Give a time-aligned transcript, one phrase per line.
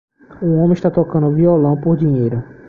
[0.41, 2.43] Um homem está tocando violão por dinheiro.